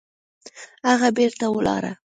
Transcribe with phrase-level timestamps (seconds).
[0.89, 1.93] هغه بېرته ولاړه